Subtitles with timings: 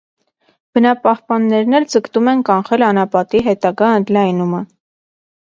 [0.77, 4.65] Բնապահպաններն էլ ձգտում են կանխել անապատի հետագա ընդլայնումը։